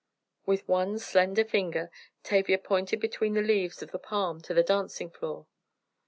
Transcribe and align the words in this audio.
With 0.47 0.67
one 0.67 0.97
slender 0.97 1.45
finger, 1.45 1.91
Tavia 2.23 2.57
pointed 2.57 2.99
between 2.99 3.35
the 3.35 3.43
leaves 3.43 3.83
of 3.83 3.91
the 3.91 3.99
palm 3.99 4.41
to 4.41 4.53
the 4.55 4.63
dancing 4.63 5.11
floor. 5.11 5.45